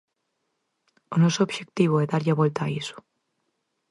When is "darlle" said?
2.11-2.31